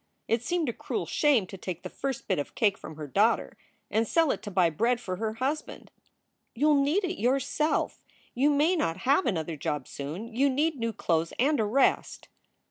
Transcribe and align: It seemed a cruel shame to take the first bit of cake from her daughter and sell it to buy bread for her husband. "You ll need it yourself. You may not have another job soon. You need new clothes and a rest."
It 0.27 0.41
seemed 0.41 0.67
a 0.67 0.73
cruel 0.73 1.05
shame 1.05 1.45
to 1.45 1.59
take 1.59 1.83
the 1.83 1.87
first 1.91 2.27
bit 2.27 2.39
of 2.39 2.55
cake 2.55 2.75
from 2.75 2.95
her 2.95 3.05
daughter 3.05 3.55
and 3.91 4.07
sell 4.07 4.31
it 4.31 4.41
to 4.41 4.49
buy 4.49 4.71
bread 4.71 4.99
for 4.99 5.17
her 5.17 5.33
husband. 5.35 5.91
"You 6.55 6.71
ll 6.71 6.81
need 6.81 7.03
it 7.03 7.19
yourself. 7.21 8.03
You 8.33 8.49
may 8.49 8.75
not 8.75 8.97
have 9.05 9.27
another 9.27 9.55
job 9.57 9.87
soon. 9.87 10.35
You 10.35 10.49
need 10.49 10.75
new 10.75 10.91
clothes 10.91 11.33
and 11.37 11.59
a 11.59 11.65
rest." 11.65 12.29